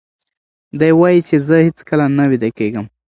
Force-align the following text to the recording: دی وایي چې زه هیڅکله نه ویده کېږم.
دی 0.79 0.91
وایي 0.99 1.19
چې 1.27 1.35
زه 1.47 1.55
هیڅکله 1.67 2.05
نه 2.17 2.23
ویده 2.29 2.49
کېږم. 2.57 2.85